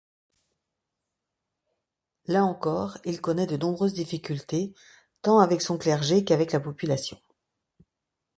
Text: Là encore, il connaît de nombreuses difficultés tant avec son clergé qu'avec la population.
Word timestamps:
Là 2.25 2.43
encore, 2.43 2.97
il 3.05 3.21
connaît 3.21 3.45
de 3.45 3.55
nombreuses 3.55 3.93
difficultés 3.93 4.73
tant 5.21 5.37
avec 5.39 5.61
son 5.61 5.77
clergé 5.77 6.23
qu'avec 6.25 6.53
la 6.53 6.59
population. 6.59 7.21